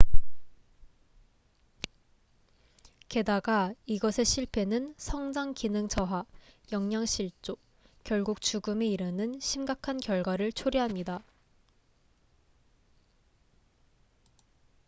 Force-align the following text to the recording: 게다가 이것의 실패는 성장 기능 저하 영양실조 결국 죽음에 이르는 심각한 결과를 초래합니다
게다가 3.07 3.71
이것의 3.85 4.25
실패는 4.25 4.95
성장 4.97 5.53
기능 5.53 5.87
저하 5.89 6.25
영양실조 6.71 7.55
결국 8.03 8.41
죽음에 8.41 8.87
이르는 8.87 9.39
심각한 9.39 9.99
결과를 9.99 10.51
초래합니다 10.53 11.21